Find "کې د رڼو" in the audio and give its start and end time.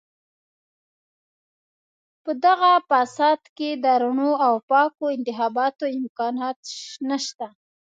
3.57-4.31